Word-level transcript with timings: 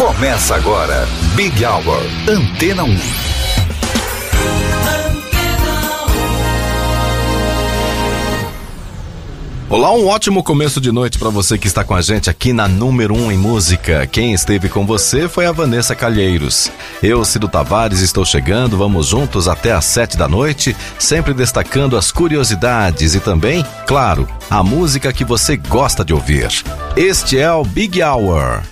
Começa 0.00 0.54
agora, 0.54 1.06
Big 1.34 1.62
Hour, 1.62 2.02
Antena 2.26 2.84
1. 2.84 2.98
Olá, 9.68 9.92
um 9.92 10.06
ótimo 10.06 10.42
começo 10.42 10.80
de 10.80 10.90
noite 10.90 11.18
para 11.18 11.28
você 11.28 11.58
que 11.58 11.66
está 11.66 11.84
com 11.84 11.94
a 11.94 12.00
gente 12.00 12.30
aqui 12.30 12.54
na 12.54 12.66
número 12.66 13.14
1 13.14 13.24
um 13.26 13.30
em 13.30 13.36
música. 13.36 14.06
Quem 14.06 14.32
esteve 14.32 14.70
com 14.70 14.86
você 14.86 15.28
foi 15.28 15.44
a 15.44 15.52
Vanessa 15.52 15.94
Calheiros. 15.94 16.72
Eu, 17.02 17.22
Cido 17.22 17.46
Tavares, 17.46 18.00
estou 18.00 18.24
chegando. 18.24 18.78
Vamos 18.78 19.08
juntos 19.08 19.48
até 19.48 19.70
às 19.70 19.84
sete 19.84 20.16
da 20.16 20.26
noite, 20.26 20.74
sempre 20.98 21.34
destacando 21.34 21.94
as 21.94 22.10
curiosidades 22.10 23.14
e 23.14 23.20
também, 23.20 23.62
claro, 23.86 24.26
a 24.48 24.62
música 24.62 25.12
que 25.12 25.26
você 25.26 25.58
gosta 25.58 26.02
de 26.02 26.14
ouvir. 26.14 26.48
Este 26.96 27.38
é 27.38 27.52
o 27.52 27.64
Big 27.64 28.02
Hour. 28.02 28.62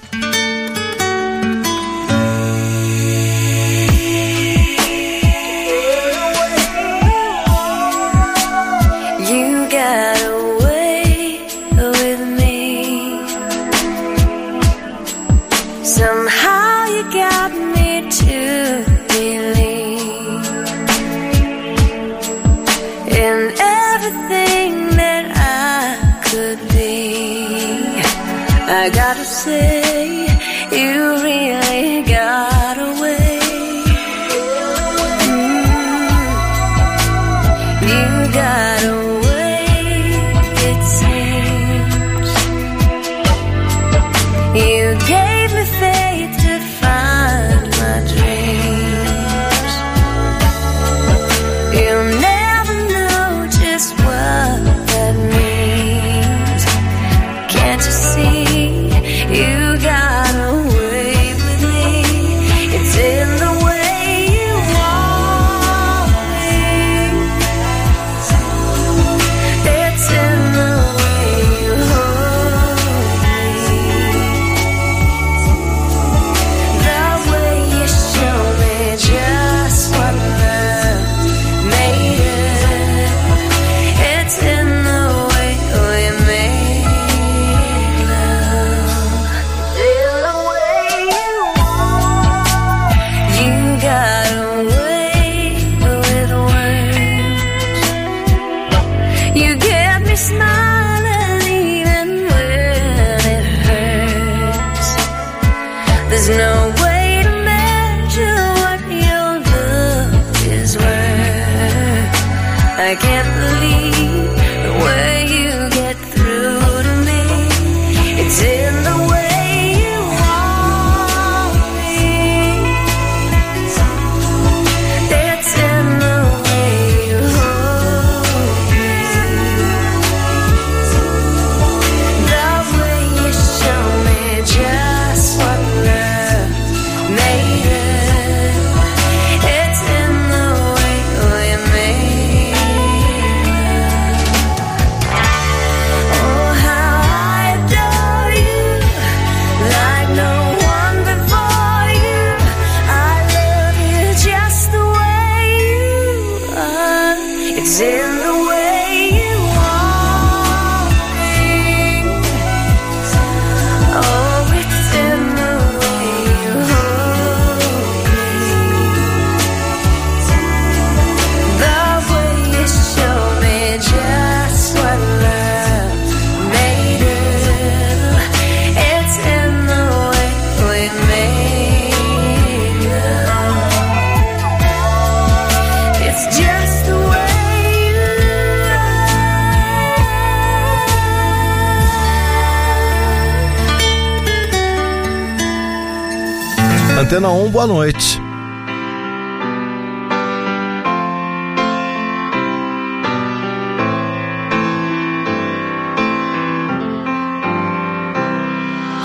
Antena 197.08 197.32
1, 197.32 197.50
boa 197.52 197.66
noite. 197.66 198.20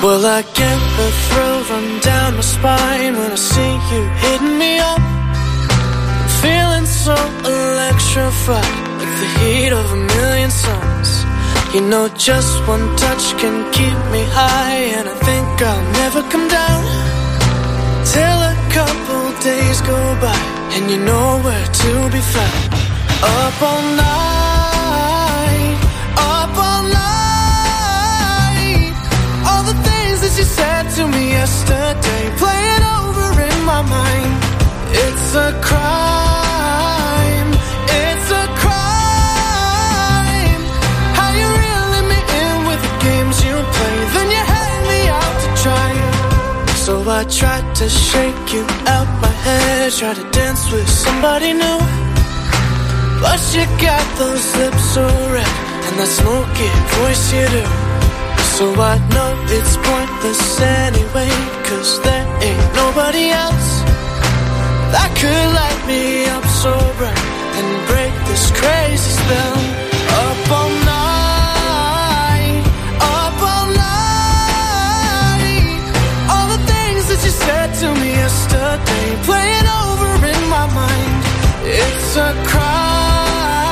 Well, 0.04 0.26
I 0.26 0.42
get 0.42 0.80
the 0.98 1.10
thrill 1.24 1.64
run 1.70 2.00
down 2.02 2.36
my 2.36 2.42
spine 2.42 3.14
when 3.16 3.32
I 3.32 3.36
see 3.36 3.74
you 3.92 4.04
hitting 4.24 4.58
me 4.60 4.80
up. 4.80 5.00
I'm 5.00 6.28
feeling 6.44 6.86
so 6.86 7.16
electrified, 7.48 8.76
like 9.00 9.16
the 9.24 9.30
heat 9.40 9.72
of 9.72 9.86
a 9.94 10.00
million 10.18 10.52
suns. 10.52 11.24
You 11.74 11.80
know, 11.80 12.10
just 12.18 12.68
one 12.68 12.86
touch 12.98 13.32
can 13.40 13.72
keep 13.72 13.98
me 14.12 14.26
high, 14.28 14.92
and 14.92 15.08
I 15.08 15.16
think 15.24 15.62
I'll 15.62 15.92
never 15.94 16.22
come 16.30 16.50
down. 16.50 17.23
Till 18.06 18.22
a 18.22 18.54
couple 18.70 19.32
days 19.42 19.82
go 19.82 19.96
by 20.20 20.36
and 20.76 20.92
you're 20.92 21.00
nowhere 21.06 21.66
to 21.66 22.10
be 22.12 22.20
found. 22.20 22.74
Up 23.24 23.62
all 23.62 23.82
night, 23.96 25.78
up 26.18 26.58
all 26.68 26.84
night. 26.84 28.92
All 29.48 29.64
the 29.64 29.74
things 29.88 30.20
that 30.22 30.36
you 30.38 30.44
said 30.44 30.90
to 30.98 31.08
me 31.08 31.30
yesterday 31.32 32.24
playing 32.38 32.84
over 33.00 33.42
in 33.50 33.64
my 33.66 33.82
mind. 33.82 34.34
It's 35.04 35.34
a 35.48 35.50
crime, 35.70 37.50
it's 38.04 38.30
a 38.44 38.46
crime. 38.62 40.62
How 41.18 41.30
you 41.40 41.48
reeling 41.64 42.08
me 42.12 42.20
in 42.42 42.56
with 42.68 42.82
the 42.88 42.94
games 43.08 43.36
you 43.48 43.56
play, 43.76 43.98
then 44.14 44.28
you 44.36 44.44
So 46.86 47.00
I 47.10 47.24
tried 47.24 47.74
to 47.76 47.88
shake 47.88 48.52
you 48.52 48.66
out 48.92 49.08
my 49.22 49.34
head, 49.48 49.94
try 49.94 50.14
to 50.14 50.30
dance 50.32 50.70
with 50.70 50.90
somebody 50.90 51.54
new. 51.54 51.80
But 53.24 53.40
you 53.56 53.64
got 53.80 54.04
those 54.20 54.46
lips 54.60 54.84
so 54.92 55.08
red, 55.32 55.56
and 55.88 55.96
that 55.96 56.12
smoky 56.12 56.68
voice 57.00 57.26
you 57.32 57.48
do. 57.56 57.66
So 58.60 58.66
I 58.76 59.00
know 59.16 59.32
it's 59.48 59.80
pointless 59.80 60.60
anyway, 60.60 61.32
cause 61.64 62.04
there 62.04 62.28
ain't 62.44 62.68
nobody 62.76 63.32
else 63.32 63.72
that 64.92 65.10
could 65.16 65.48
light 65.56 65.82
me 65.88 66.28
up 66.36 66.44
so 66.62 66.76
bright 67.00 67.26
and 67.64 67.68
break 67.88 68.14
this 68.28 68.52
crazy 68.60 69.12
spell. 69.24 69.58
Up 70.20 70.52
all 70.52 70.83
said 77.46 77.70
to 77.82 77.88
me 78.00 78.10
yesterday, 78.24 79.08
playing 79.28 79.68
over 79.82 80.10
in 80.34 80.42
my 80.56 80.66
mind. 80.82 81.22
It's 81.66 82.16
a 82.16 82.32
crime, 82.52 83.63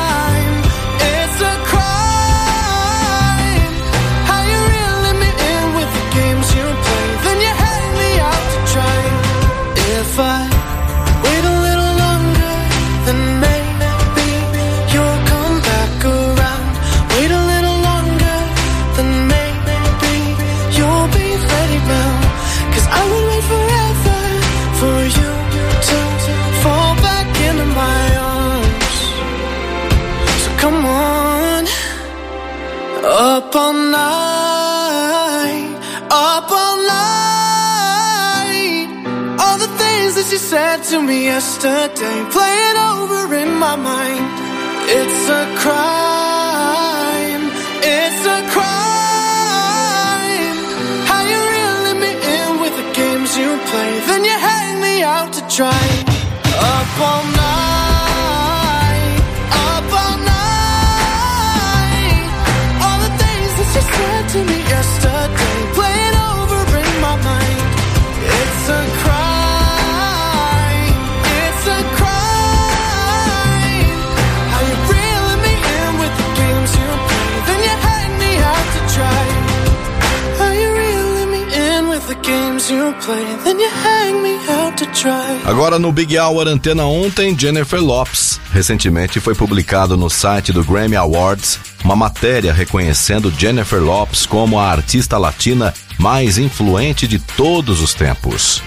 no 85.91 85.93
Big 85.93 86.17
Hour 86.17 86.47
Antena 86.47 86.85
1 86.85 87.11
tem 87.11 87.37
Jennifer 87.37 87.81
Lopes. 87.81 88.39
Recentemente 88.53 89.19
foi 89.19 89.35
publicado 89.35 89.97
no 89.97 90.09
site 90.09 90.53
do 90.53 90.63
Grammy 90.63 90.95
Awards 90.95 91.59
uma 91.83 91.97
matéria 91.97 92.53
reconhecendo 92.53 93.33
Jennifer 93.37 93.81
Lopes 93.81 94.25
como 94.25 94.57
a 94.57 94.71
artista 94.71 95.17
latina 95.17 95.73
mais 95.99 96.37
influente 96.37 97.05
de 97.09 97.19
todos 97.19 97.81
os 97.81 97.93
tempos. 97.93 98.63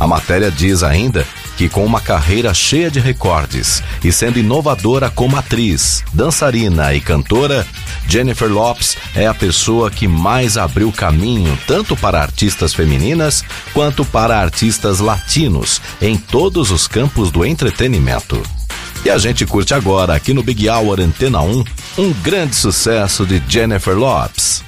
A 0.00 0.06
matéria 0.06 0.50
diz 0.50 0.82
ainda 0.82 1.24
que 1.56 1.68
com 1.68 1.84
uma 1.84 2.00
carreira 2.00 2.52
cheia 2.52 2.90
de 2.90 3.00
recordes 3.00 3.82
e 4.02 4.12
sendo 4.12 4.38
inovadora 4.38 5.10
como 5.10 5.36
atriz, 5.36 6.02
dançarina 6.12 6.94
e 6.94 7.00
cantora, 7.00 7.66
Jennifer 8.08 8.50
Lopes 8.50 8.96
é 9.14 9.26
a 9.26 9.34
pessoa 9.34 9.90
que 9.90 10.06
mais 10.06 10.56
abriu 10.56 10.90
caminho 10.92 11.58
tanto 11.66 11.96
para 11.96 12.20
artistas 12.20 12.74
femininas 12.74 13.44
quanto 13.72 14.04
para 14.04 14.38
artistas 14.38 15.00
latinos 15.00 15.80
em 16.00 16.16
todos 16.16 16.70
os 16.70 16.86
campos 16.86 17.30
do 17.30 17.44
entretenimento. 17.44 18.42
E 19.04 19.10
a 19.10 19.18
gente 19.18 19.44
curte 19.44 19.74
agora, 19.74 20.14
aqui 20.14 20.32
no 20.32 20.42
Big 20.42 20.68
Hour 20.68 20.98
Antena 21.00 21.40
1, 21.42 21.64
um 21.98 22.12
grande 22.22 22.56
sucesso 22.56 23.26
de 23.26 23.42
Jennifer 23.46 23.94
Lopes. 23.94 24.64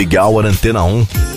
Big 0.00 0.16
Hour 0.16 0.46
Antena 0.46 0.82
1. 0.82 1.29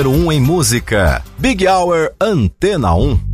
número 0.00 0.10
1 0.10 0.24
um 0.24 0.32
em 0.32 0.40
música. 0.40 1.22
Big 1.38 1.66
Hour 1.66 2.12
Antena 2.18 2.94
1. 2.94 3.29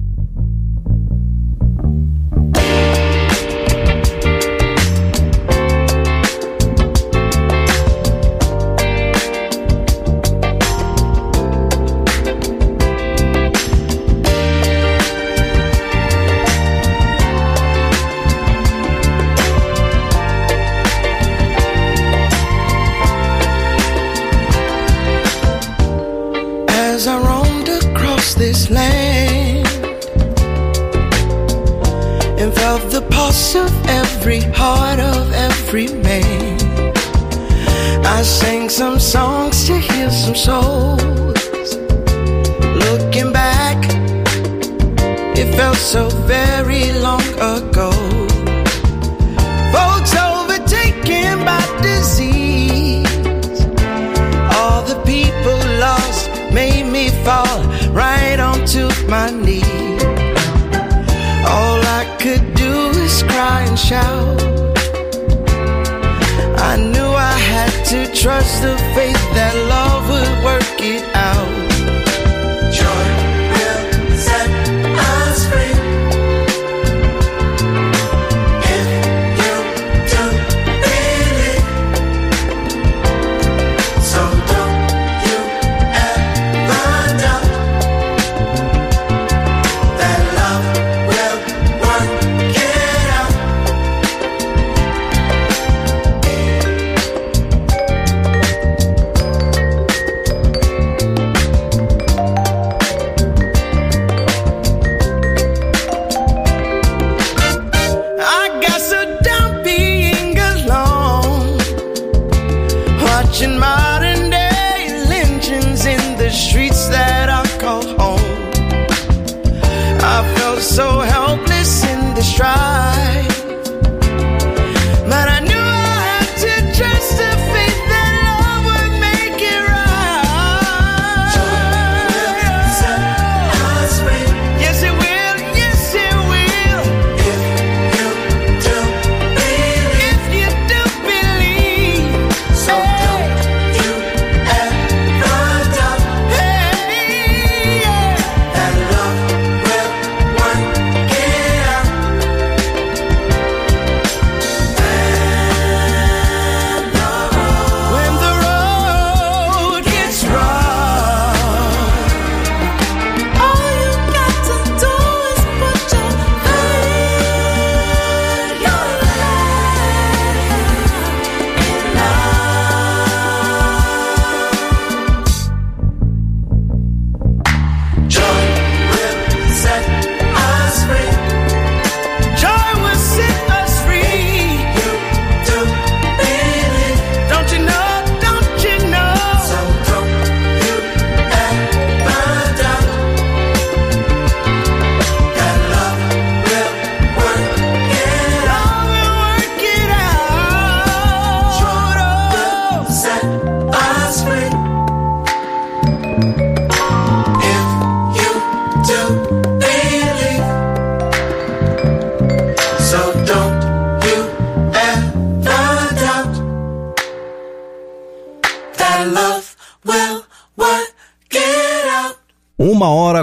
remain. 35.77 36.57
I 38.17 38.23
sang 38.23 38.71
some 38.71 38.99
songs 38.99 39.67
to 39.67 39.75
heal 39.77 40.11
some 40.11 40.39
souls. 40.47 41.69
Looking 42.85 43.31
back, 43.43 43.79
it 45.41 45.49
felt 45.55 45.77
so 45.77 46.09
very 46.37 46.85
long 47.07 47.27
ago. 47.57 47.91
Folks 49.75 50.13
overtaken 50.31 51.45
by 51.51 51.65
disease. 51.83 53.61
All 54.57 54.81
the 54.93 54.99
people 55.05 55.59
lost 55.87 56.31
made 56.59 56.87
me 56.97 57.05
fall 57.27 57.59
right 58.03 58.39
onto 58.51 58.85
my 59.15 59.29
knees. 59.45 60.03
All 61.55 61.81
I 62.01 62.05
could 62.23 62.45
do 62.55 62.73
is 63.05 63.23
cry 63.25 63.61
and 63.69 63.79
shout. 63.79 64.26
to 67.87 68.05
trust 68.13 68.63
the 68.63 68.77
faith 68.97 69.15
that 69.33 69.55
love 69.69 70.09
would 70.09 70.45
work 70.45 70.81
it 70.81 71.16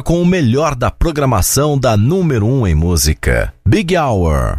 com 0.04 0.22
o 0.22 0.26
melhor 0.26 0.76
da 0.76 0.92
programação 0.92 1.80
da 1.80 1.96
número 1.96 2.46
1 2.46 2.60
um 2.60 2.68
em 2.68 2.76
música. 2.76 3.54
Big 3.66 3.98
Hour. 3.98 4.58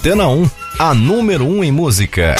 Antena 0.00 0.28
1, 0.28 0.50
a 0.78 0.94
número 0.94 1.46
1 1.46 1.64
em 1.64 1.70
música. 1.70 2.34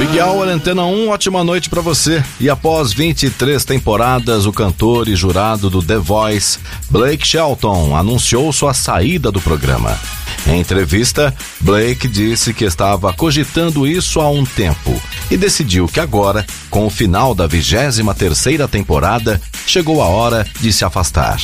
Big 0.00 0.18
Hour 0.18 0.48
Antena 0.48 0.86
1, 0.86 1.10
ótima 1.10 1.44
noite 1.44 1.68
pra 1.68 1.82
você. 1.82 2.24
E 2.40 2.48
após 2.48 2.90
23 2.90 3.62
temporadas, 3.66 4.46
o 4.46 4.52
cantor 4.52 5.06
e 5.08 5.14
jurado 5.14 5.68
do 5.68 5.82
The 5.82 5.98
Voice, 5.98 6.58
Blake 6.88 7.28
Shelton, 7.28 7.94
anunciou 7.94 8.50
sua 8.50 8.72
saída 8.72 9.30
do 9.30 9.42
programa. 9.42 10.00
Em 10.46 10.58
entrevista, 10.58 11.34
Blake 11.60 12.08
disse 12.08 12.54
que 12.54 12.64
estava 12.64 13.12
cogitando 13.12 13.86
isso 13.86 14.22
há 14.22 14.30
um 14.30 14.42
tempo 14.42 14.98
e 15.30 15.36
decidiu 15.36 15.86
que 15.86 16.00
agora, 16.00 16.46
com 16.70 16.86
o 16.86 16.90
final 16.90 17.34
da 17.34 17.46
23ª 17.46 18.66
temporada, 18.70 19.38
chegou 19.66 20.00
a 20.00 20.06
hora 20.06 20.46
de 20.60 20.72
se 20.72 20.82
afastar. 20.82 21.38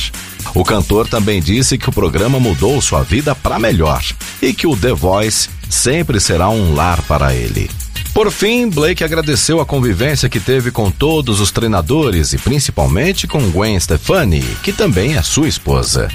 O 0.55 0.63
cantor 0.63 1.07
também 1.07 1.43
disse 1.43 1.77
que 1.77 1.89
o 1.89 1.93
programa 1.93 2.39
mudou 2.39 2.81
sua 2.81 3.03
vida 3.03 3.35
para 3.35 3.59
melhor 3.59 4.03
e 4.41 4.51
que 4.51 4.65
o 4.65 4.75
The 4.75 4.93
Voice 4.93 5.47
sempre 5.69 6.19
será 6.19 6.49
um 6.49 6.73
lar 6.73 6.99
para 7.03 7.35
ele. 7.35 7.69
Por 8.17 8.31
fim, 8.31 8.67
Blake 8.67 9.03
agradeceu 9.03 9.61
a 9.61 9.65
convivência 9.65 10.27
que 10.27 10.39
teve 10.39 10.71
com 10.71 10.89
todos 10.89 11.39
os 11.39 11.51
treinadores 11.51 12.33
e 12.33 12.37
principalmente 12.39 13.27
com 13.27 13.51
Gwen 13.51 13.79
Stefani, 13.79 14.41
que 14.63 14.73
também 14.73 15.15
é 15.15 15.21
sua 15.21 15.47
esposa. 15.47 16.07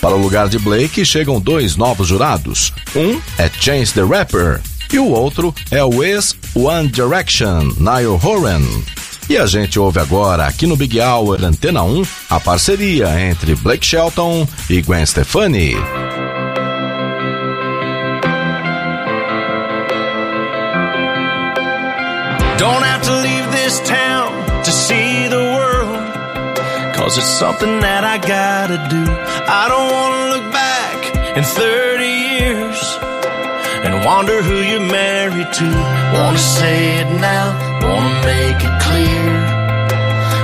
Para 0.00 0.16
o 0.16 0.20
lugar 0.20 0.48
de 0.48 0.58
Blake 0.58 1.04
chegam 1.04 1.40
dois 1.40 1.76
novos 1.76 2.08
jurados. 2.08 2.72
Um 2.96 3.20
é 3.38 3.48
Chance 3.48 3.94
the 3.94 4.02
Rapper 4.02 4.60
e 4.92 4.98
o 4.98 5.06
outro 5.06 5.54
é 5.70 5.84
o 5.84 6.02
ex 6.02 6.34
One 6.56 6.88
Direction, 6.88 7.72
Niall 7.78 8.20
Horan. 8.20 8.64
E 9.30 9.38
a 9.38 9.46
gente 9.46 9.78
ouve 9.78 10.00
agora 10.00 10.48
aqui 10.48 10.66
no 10.66 10.74
Big 10.74 11.00
Hour 11.00 11.38
Antena 11.40 11.84
1 11.84 12.02
a 12.30 12.40
parceria 12.40 13.30
entre 13.30 13.54
Blake 13.54 13.86
Shelton 13.86 14.44
e 14.68 14.82
Gwen 14.82 15.06
Stefani. 15.06 15.76
Don't 22.56 22.82
have 22.82 23.02
to 23.02 23.14
leave 23.26 23.50
this 23.50 23.80
town 23.80 24.30
to 24.64 24.70
see 24.70 25.26
the 25.28 25.42
world. 25.56 25.98
Cause 26.94 27.18
it's 27.18 27.26
something 27.26 27.80
that 27.80 28.04
I 28.04 28.16
gotta 28.18 28.78
do. 28.88 29.04
I 29.60 29.64
don't 29.72 29.88
wanna 29.96 30.22
look 30.32 30.46
back 30.52 30.98
in 31.36 31.42
30 31.42 32.06
years 32.06 32.78
and 33.84 34.04
wonder 34.04 34.40
who 34.40 34.56
you're 34.70 34.88
married 35.02 35.52
to. 35.60 35.68
Wanna 36.14 36.38
say 36.38 37.00
it 37.02 37.10
now, 37.20 37.46
wanna 37.82 38.14
make 38.32 38.60
it 38.68 38.76
clear. 38.86 39.30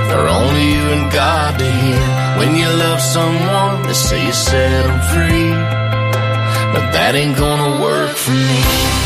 For 0.09 0.27
only 0.27 0.65
you 0.75 0.85
and 0.95 1.11
God 1.11 1.57
to 1.59 1.69
hear. 1.81 2.05
When 2.39 2.55
you 2.55 2.67
love 2.67 2.99
someone, 2.99 3.83
they 3.87 3.93
say 3.93 4.25
you 4.25 4.33
set 4.33 4.83
them 4.85 4.99
free. 5.13 5.51
But 6.73 6.91
that 6.91 7.15
ain't 7.15 7.37
gonna 7.37 7.81
work 7.81 8.11
for 8.17 8.31
me. 8.31 9.00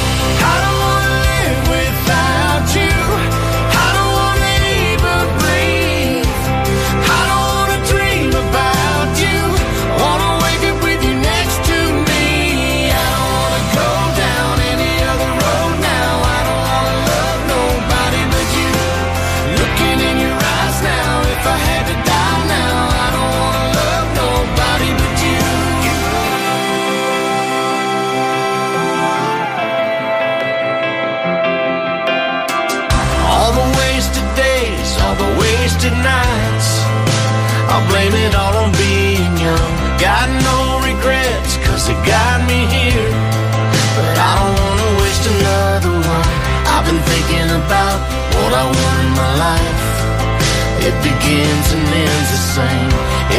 begins 51.36 51.74
and 51.74 51.88
ends 51.88 52.30
the 52.32 52.44
same. 52.58 52.92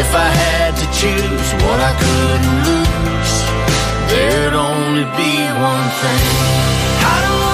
If 0.02 0.11
I 0.14 0.28
had 0.44 0.72
to 0.82 0.87
choose 1.00 1.48
what 1.64 1.78
I 1.80 1.92
couldn't 2.04 2.59
lose, 2.68 3.35
there'd 4.11 4.54
only 4.54 5.04
be 5.20 5.32
one 5.70 5.88
thing. 6.00 6.24
I 7.12 7.16
don't 7.26 7.45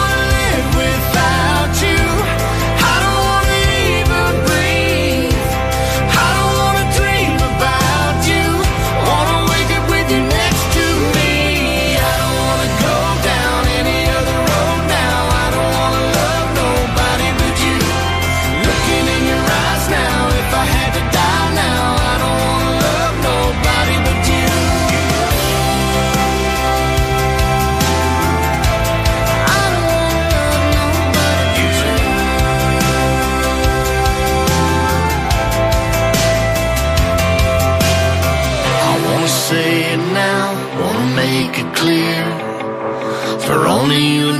Only 43.82 43.98
you 43.98 44.31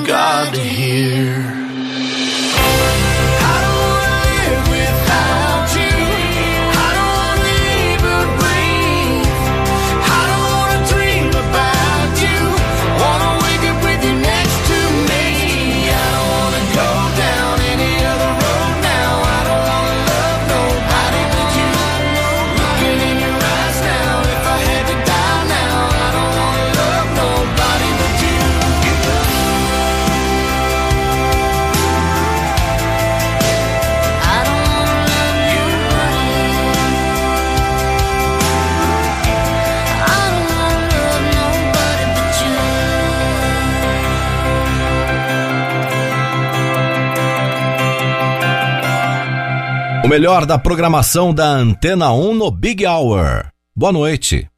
melhor 50.12 50.44
da 50.44 50.59
programação 50.59 51.33
da 51.33 51.46
Antena 51.46 52.12
1 52.12 52.35
no 52.35 52.51
Big 52.51 52.87
Hour. 52.87 53.46
Boa 53.75 53.90
noite. 53.90 54.51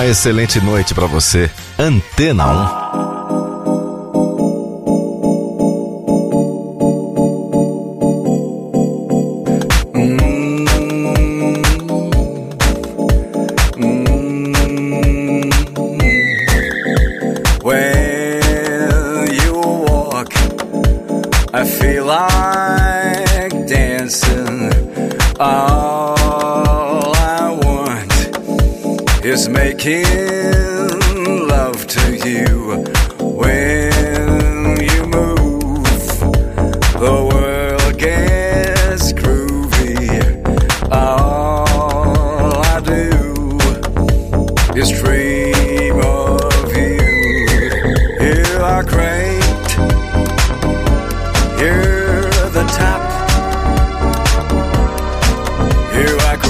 Uma 0.00 0.06
excelente 0.06 0.58
noite 0.62 0.94
para 0.94 1.06
você. 1.06 1.50
Antena 1.78 2.46
1. 2.46 2.79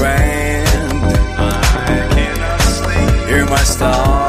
grand. 0.00 0.66
I 1.36 2.08
cannot 2.14 2.60
sleep. 2.60 3.28
Hear 3.28 3.44
my 3.44 3.62
stars. 3.64 4.19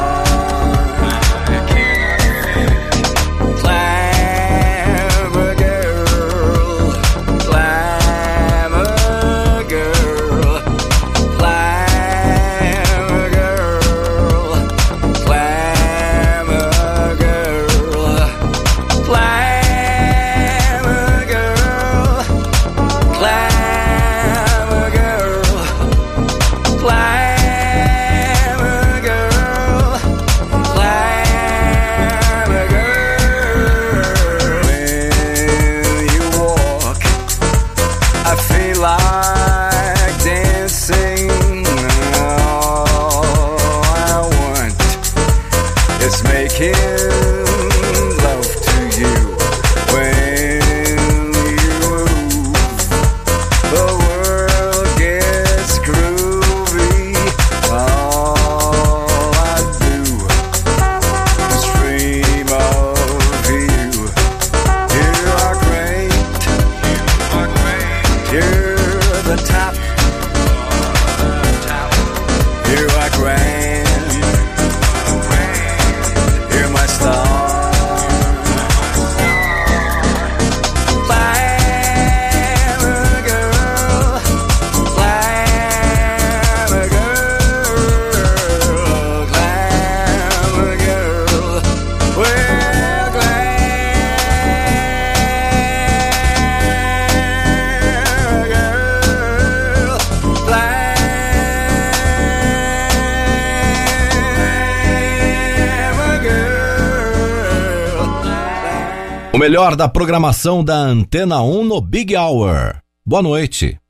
O 109.34 109.38
melhor 109.38 109.74
da 109.74 109.88
programação 109.88 110.62
da 110.62 110.74
Antena 110.76 111.40
1 111.40 111.64
no 111.64 111.80
Big 111.80 112.14
Hour. 112.14 112.82
Boa 113.04 113.22
noite. 113.22 113.81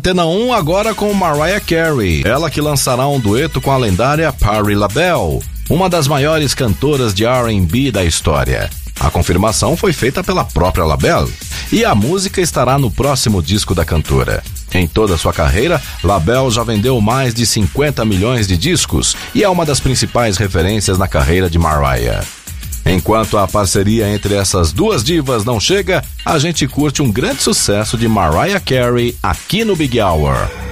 Antena 0.00 0.24
1 0.24 0.54
agora 0.54 0.94
com 0.94 1.12
Mariah 1.12 1.60
Carey. 1.60 2.22
Ela 2.24 2.48
que 2.48 2.58
lançará 2.58 3.06
um 3.06 3.20
dueto 3.20 3.60
com 3.60 3.70
a 3.70 3.76
lendária 3.76 4.32
Patti 4.32 4.74
LaBelle, 4.74 5.40
uma 5.68 5.90
das 5.90 6.08
maiores 6.08 6.54
cantoras 6.54 7.12
de 7.12 7.26
R&B 7.26 7.92
da 7.92 8.02
história. 8.02 8.70
A 8.98 9.10
confirmação 9.10 9.76
foi 9.76 9.92
feita 9.92 10.24
pela 10.24 10.42
própria 10.42 10.86
LaBelle 10.86 11.30
e 11.70 11.84
a 11.84 11.94
música 11.94 12.40
estará 12.40 12.78
no 12.78 12.90
próximo 12.90 13.42
disco 13.42 13.74
da 13.74 13.84
cantora. 13.84 14.42
Em 14.72 14.88
toda 14.88 15.18
sua 15.18 15.34
carreira, 15.34 15.82
LaBelle 16.02 16.50
já 16.50 16.64
vendeu 16.64 16.98
mais 16.98 17.34
de 17.34 17.44
50 17.44 18.02
milhões 18.06 18.48
de 18.48 18.56
discos 18.56 19.14
e 19.34 19.44
é 19.44 19.48
uma 19.50 19.66
das 19.66 19.80
principais 19.80 20.38
referências 20.38 20.96
na 20.96 21.08
carreira 21.08 21.50
de 21.50 21.58
Mariah. 21.58 22.24
Enquanto 22.84 23.38
a 23.38 23.46
parceria 23.46 24.08
entre 24.08 24.34
essas 24.34 24.72
duas 24.72 25.04
divas 25.04 25.44
não 25.44 25.60
chega, 25.60 26.02
a 26.24 26.38
gente 26.38 26.66
curte 26.66 27.02
um 27.02 27.10
grande 27.10 27.42
sucesso 27.42 27.96
de 27.96 28.08
Mariah 28.08 28.60
Carey 28.60 29.16
aqui 29.22 29.64
no 29.64 29.76
Big 29.76 30.00
Hour. 30.00 30.69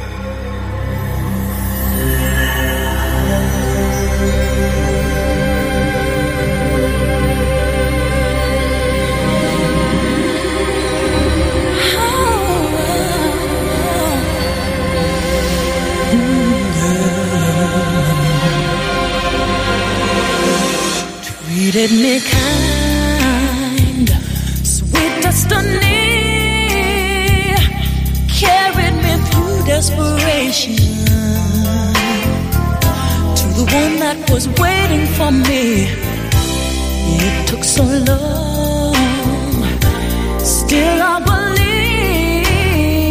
Treated 21.79 21.97
me 22.03 22.21
kind, 22.21 24.09
sweet 24.67 25.23
destiny 25.23 25.77
carried 28.29 28.97
me 29.05 29.15
through 29.31 29.59
desperation 29.65 30.77
to 33.37 33.45
the 33.55 33.65
one 33.81 33.95
that 34.01 34.19
was 34.31 34.49
waiting 34.59 35.07
for 35.17 35.31
me. 35.31 35.87
It 37.21 37.49
took 37.49 37.65
so 37.65 37.85
long, 37.85 38.95
still 40.41 41.03
I 41.03 41.21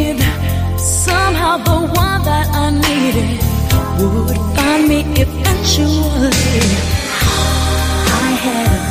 believed 0.09 0.23
somehow 0.77 1.57
the 1.57 1.79
one 1.95 2.21
that 2.23 2.47
I 2.53 2.69
needed 2.71 3.39
would 3.99 4.37
find 4.55 4.83
me 4.89 4.99
eventually. 5.21 6.96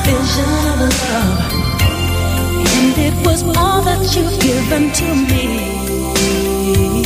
Vision 0.07 0.45
of 0.71 0.95
love, 1.11 1.53
and 2.79 2.97
it 2.97 3.27
was 3.27 3.43
all 3.57 3.83
that 3.83 4.15
you've 4.15 4.39
given 4.39 4.93
to 4.93 5.15
me. 5.33 7.06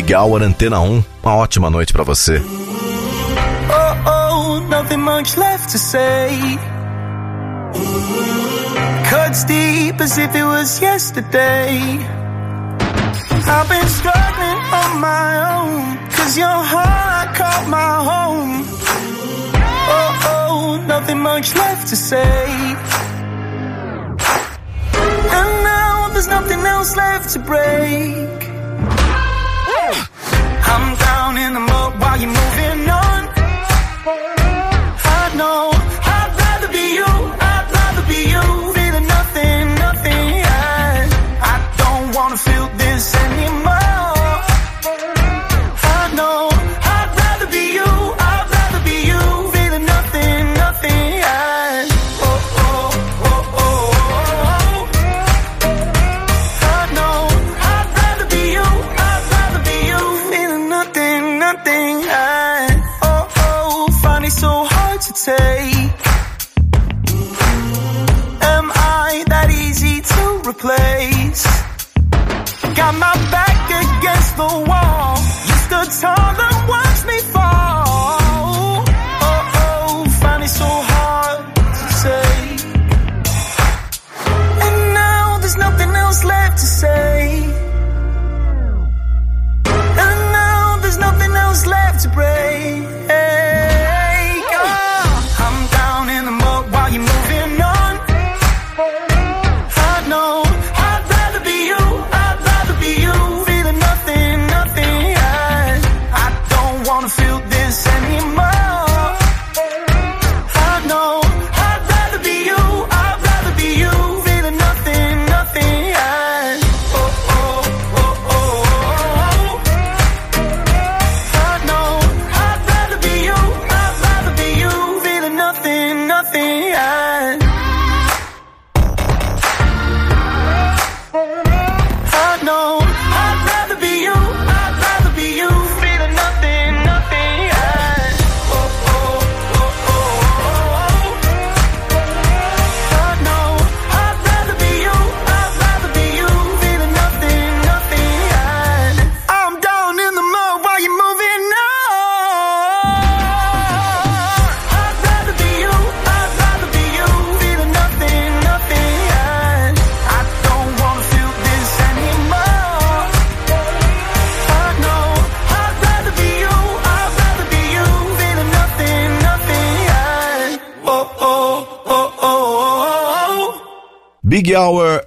Big 0.00 0.14
Hour 0.14 0.44
Antena 0.44 0.78
1, 0.78 1.04
uma 1.24 1.34
ótima 1.34 1.68
noite 1.68 1.92
pra 1.92 2.04
você. 2.04 2.40
Oh, 3.68 4.08
oh, 4.08 4.60
nothing 4.68 4.98
much 4.98 5.36
left 5.36 5.72
to 5.72 5.76
say. 5.76 6.38
Cuts 9.10 9.42
deep 9.42 10.00
as 10.00 10.16
if 10.16 10.36
it 10.36 10.44
was 10.44 10.80
yesterday. 10.80 11.80
I've 13.44 13.68
been 13.68 13.88
struggling 13.88 14.60
on 14.72 15.00
my 15.00 15.56
own, 15.56 15.98
cause 16.10 16.38
your 16.38 16.46
heart 16.46 17.34
caught 17.34 17.66
my 17.66 17.96
home. 18.04 18.64
Oh, 19.90 20.20
oh, 20.26 20.84
nothing 20.86 21.18
much 21.18 21.56
left 21.56 21.88
to 21.88 21.96
say. 21.96 22.46
And 25.34 25.64
now 25.64 26.08
there's 26.12 26.28
nothing 26.28 26.60
else 26.60 26.94
left 26.94 27.30
to 27.32 27.40
break. 27.40 28.47
I'm 30.74 30.96
down 30.96 31.36
in 31.38 31.54
the 31.54 31.60
mud 31.60 32.00
while 32.00 32.18
you're 32.20 32.36
moving 32.40 32.90
on. 32.90 33.20
I 35.20 35.34
know 35.38 35.77
the 74.38 74.64
wall. 74.68 75.16
Just 75.48 76.00
a 76.00 76.00
taller. 76.00 76.57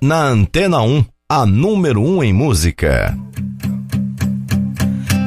na 0.01 0.29
Antena 0.29 0.81
1, 0.81 1.05
a 1.29 1.45
número 1.45 2.01
1 2.01 2.23
em 2.23 2.33
música. 2.33 3.15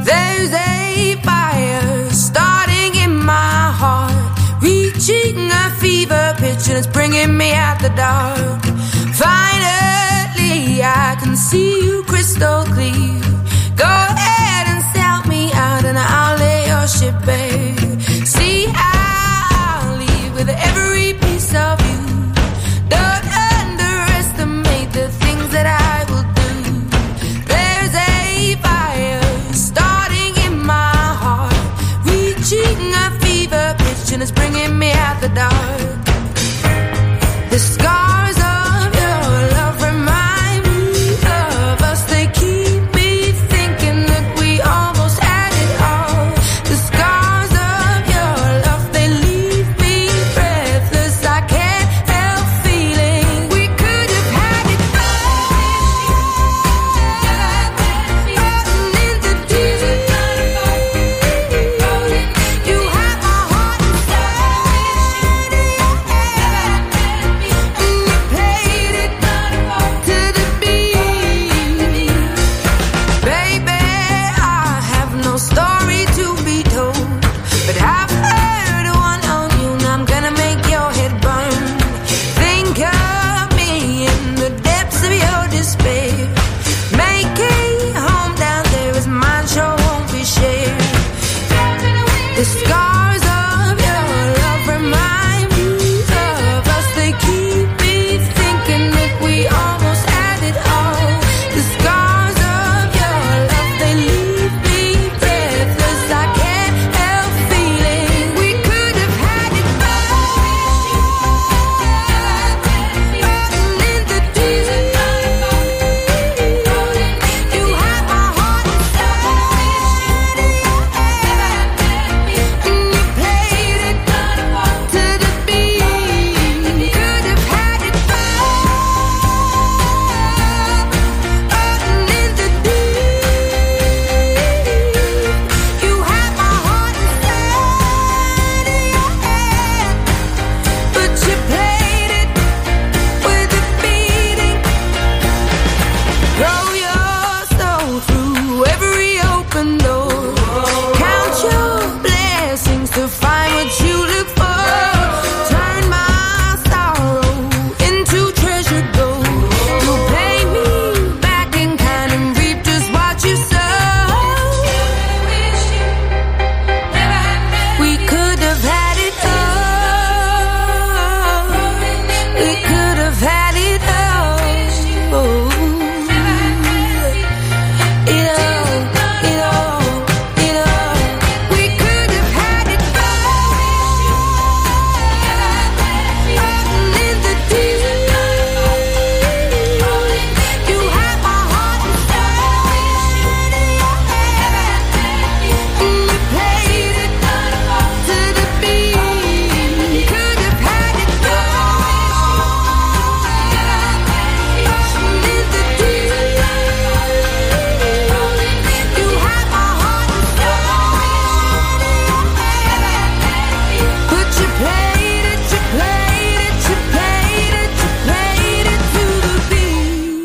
There's 0.05 0.53
a 0.53 1.16
fire 1.22 2.11
starting 2.11 2.97
in 2.97 3.14
my 3.25 3.70
heart, 3.70 4.12
reaching 4.61 5.49
a 5.49 5.70
fever 5.79 6.35
pitch 6.39 6.68
and 6.68 6.79
it's 6.79 6.89
bringing 6.89 7.37
me 7.37 7.53
out 7.53 7.79
the 7.81 7.91
dark. 7.91 8.64
Finally, 9.14 10.83
I 10.83 11.16
can 11.20 11.37
see 11.37 11.85
you 11.85 12.03
crystal 12.05 12.64
clear. 12.64 13.20
Go 13.77 13.85
ahead 13.85 14.66
and 14.66 14.83
sell 14.93 15.25
me 15.29 15.53
out 15.53 15.85
and 15.85 15.97
I'll 15.97 16.37
lay 16.37 16.66
your 16.66 16.89
ship 16.89 17.14
bare. 17.25 17.74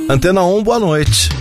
Antena 0.10 0.42
1, 0.44 0.64
boa 0.64 0.80
noite. 0.80 1.39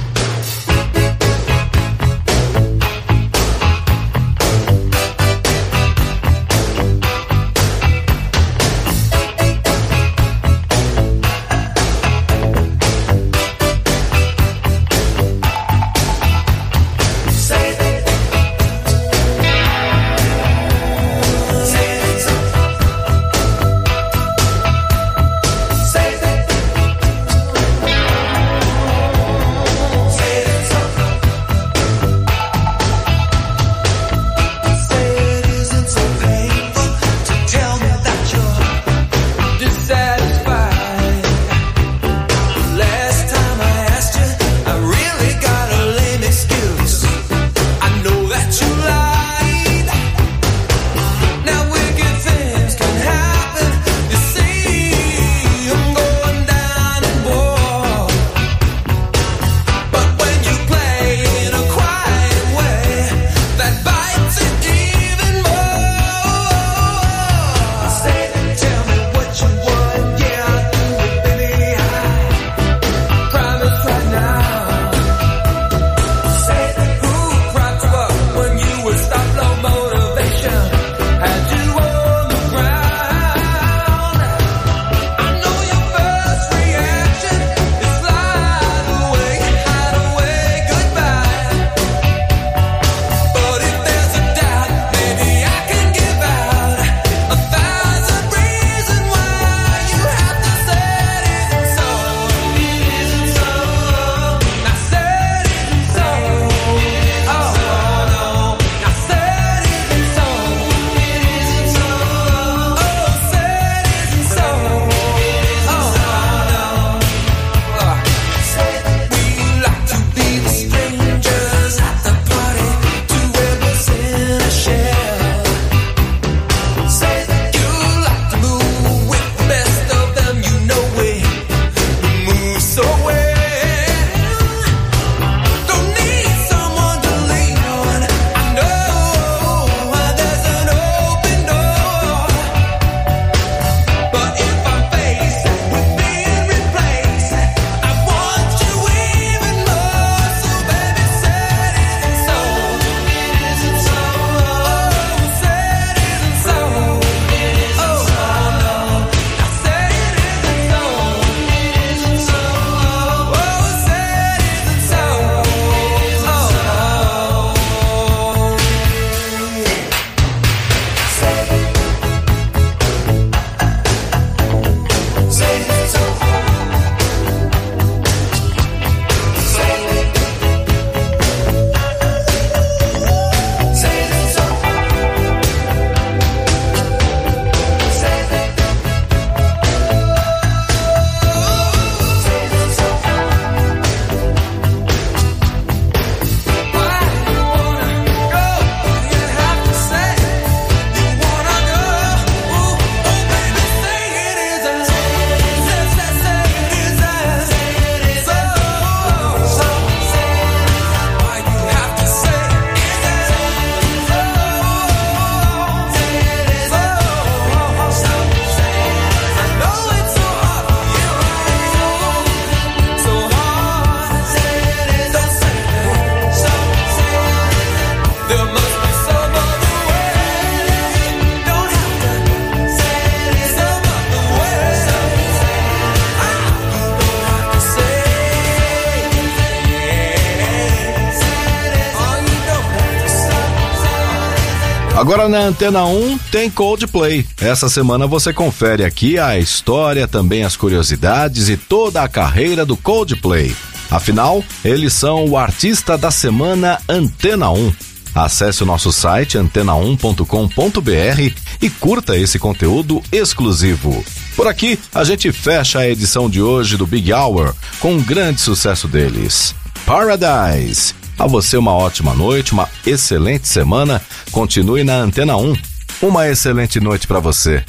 Agora 244.99 245.29
na 245.29 245.39
Antena 245.39 245.85
1 245.85 246.19
tem 246.33 246.51
Coldplay. 246.51 247.25
Essa 247.41 247.69
semana 247.69 248.05
você 248.05 248.33
confere 248.33 248.85
aqui 248.85 249.17
a 249.17 249.39
história, 249.39 250.09
também 250.09 250.43
as 250.43 250.57
curiosidades 250.57 251.49
e 251.49 251.57
toda 251.57 252.03
a 252.03 252.09
carreira 252.09 252.67
do 252.67 252.77
Coldplay. 252.77 253.55
Afinal, 253.89 254.43
eles 254.65 254.93
são 254.93 255.25
o 255.27 255.39
artista 255.39 255.97
da 255.97 256.11
semana 256.11 256.81
Antena 256.89 257.49
1. 257.49 257.73
Acesse 258.13 258.65
o 258.65 258.67
nosso 258.67 258.91
site 258.91 259.39
antena1.com.br 259.39 261.33
e 261.63 261.71
curta 261.71 262.17
esse 262.17 262.37
conteúdo 262.37 263.01
exclusivo. 263.13 264.05
Por 264.35 264.49
aqui, 264.49 264.77
a 264.93 265.05
gente 265.05 265.31
fecha 265.31 265.79
a 265.79 265.89
edição 265.89 266.29
de 266.29 266.43
hoje 266.43 266.77
do 266.77 266.89
Big 266.89 267.13
Hour 267.13 267.55
com 267.79 267.93
um 267.93 268.03
grande 268.03 268.41
sucesso 268.41 268.89
deles. 268.89 269.55
Paradise. 269.87 270.98
A 271.19 271.27
você 271.27 271.57
uma 271.57 271.75
ótima 271.75 272.15
noite, 272.15 272.53
uma 272.53 272.69
excelente 272.87 273.49
semana. 273.49 274.01
Continue 274.31 274.85
na 274.85 274.99
Antena 274.99 275.37
1. 275.37 275.57
Uma 276.01 276.29
excelente 276.29 276.79
noite 276.79 277.09
para 277.09 277.19
você. 277.19 277.65